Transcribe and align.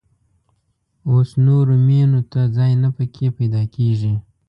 اوس 1.09 1.29
نورو 1.45 1.75
مېنو 1.87 2.21
ته 2.31 2.41
ځای 2.55 2.71
نه 2.83 2.89
په 2.95 3.03
کې 3.13 3.27
پيدا 3.37 3.61
کېږي. 3.75 4.13